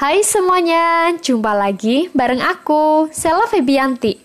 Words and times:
Hai 0.00 0.24
semuanya, 0.24 1.12
jumpa 1.20 1.52
lagi 1.52 2.08
bareng 2.16 2.40
aku, 2.40 3.12
Sela 3.12 3.44
Febianti. 3.44 4.16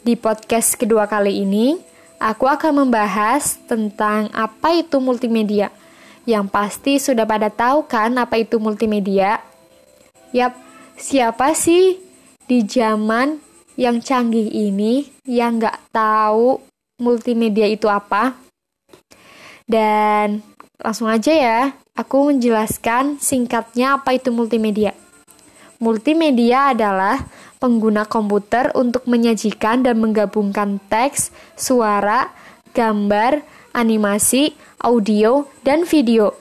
Di 0.00 0.16
podcast 0.16 0.72
kedua 0.72 1.04
kali 1.04 1.44
ini, 1.44 1.76
aku 2.16 2.48
akan 2.48 2.88
membahas 2.88 3.60
tentang 3.68 4.32
apa 4.32 4.72
itu 4.72 4.96
multimedia. 5.04 5.68
Yang 6.24 6.48
pasti 6.48 6.92
sudah 6.96 7.28
pada 7.28 7.52
tahu 7.52 7.84
kan 7.84 8.16
apa 8.16 8.40
itu 8.40 8.56
multimedia? 8.56 9.44
Yap, 10.32 10.56
siapa 10.96 11.52
sih 11.52 12.00
di 12.48 12.64
zaman 12.64 13.36
yang 13.76 14.00
canggih 14.00 14.48
ini 14.48 15.12
yang 15.28 15.60
nggak 15.60 15.92
tahu 15.92 16.56
multimedia 17.04 17.68
itu 17.68 17.84
apa? 17.84 18.32
Dan 19.68 20.40
langsung 20.80 21.04
aja 21.04 21.36
ya, 21.36 21.60
aku 21.92 22.32
menjelaskan 22.32 23.20
singkatnya 23.20 24.00
apa 24.00 24.16
itu 24.16 24.32
multimedia. 24.32 24.96
Multimedia 25.78 26.74
adalah 26.74 27.22
pengguna 27.62 28.02
komputer 28.02 28.74
untuk 28.74 29.06
menyajikan 29.06 29.86
dan 29.86 30.02
menggabungkan 30.02 30.82
teks, 30.90 31.30
suara, 31.54 32.34
gambar, 32.74 33.46
animasi, 33.70 34.58
audio, 34.82 35.46
dan 35.62 35.86
video 35.86 36.34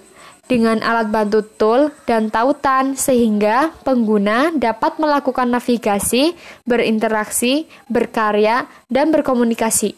dengan 0.48 0.80
alat 0.80 1.12
bantu 1.12 1.44
tool 1.44 1.82
dan 2.08 2.32
tautan 2.32 2.96
sehingga 2.96 3.76
pengguna 3.84 4.56
dapat 4.56 4.98
melakukan 4.98 5.54
navigasi, 5.54 6.34
berinteraksi, 6.64 7.68
berkarya, 7.92 8.66
dan 8.88 9.12
berkomunikasi. 9.12 9.94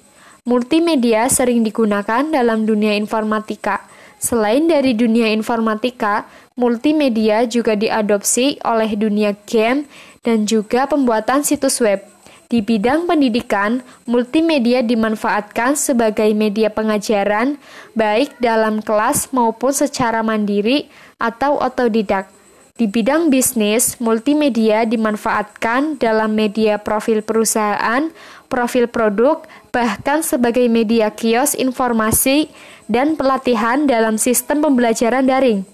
Multimedia 0.50 1.30
sering 1.30 1.62
digunakan 1.62 2.26
dalam 2.26 2.66
dunia 2.66 2.98
informatika. 2.98 3.86
Selain 4.20 4.68
dari 4.68 4.92
dunia 4.92 5.32
informatika, 5.32 6.28
multimedia 6.60 7.48
juga 7.48 7.80
diadopsi 7.80 8.60
oleh 8.68 8.92
dunia 9.00 9.32
game 9.48 9.88
dan 10.28 10.44
juga 10.44 10.86
pembuatan 10.86 11.42
situs 11.48 11.80
web. 11.80 12.04
Di 12.50 12.66
bidang 12.66 13.06
pendidikan, 13.06 13.86
multimedia 14.10 14.82
dimanfaatkan 14.82 15.78
sebagai 15.78 16.34
media 16.34 16.68
pengajaran, 16.74 17.62
baik 17.94 18.36
dalam 18.42 18.82
kelas 18.82 19.30
maupun 19.30 19.70
secara 19.70 20.26
mandiri 20.26 20.90
atau 21.22 21.62
otodidak. 21.62 22.39
Di 22.80 22.88
bidang 22.88 23.28
bisnis, 23.28 24.00
multimedia 24.00 24.88
dimanfaatkan 24.88 26.00
dalam 26.00 26.32
media 26.32 26.80
profil 26.80 27.20
perusahaan, 27.20 28.08
profil 28.48 28.88
produk, 28.88 29.44
bahkan 29.68 30.24
sebagai 30.24 30.64
media 30.72 31.12
kios 31.12 31.60
informasi 31.60 32.48
dan 32.88 33.20
pelatihan 33.20 33.84
dalam 33.84 34.16
sistem 34.16 34.64
pembelajaran 34.64 35.28
daring. 35.28 35.68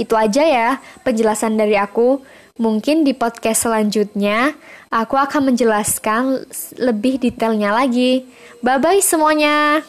Itu 0.00 0.16
aja 0.16 0.48
ya 0.48 0.68
penjelasan 1.04 1.60
dari 1.60 1.76
aku. 1.76 2.24
Mungkin 2.56 3.04
di 3.04 3.12
podcast 3.12 3.68
selanjutnya 3.68 4.56
aku 4.88 5.20
akan 5.20 5.52
menjelaskan 5.52 6.48
lebih 6.80 7.20
detailnya 7.20 7.68
lagi. 7.76 8.24
Bye 8.64 8.80
bye 8.80 9.04
semuanya. 9.04 9.84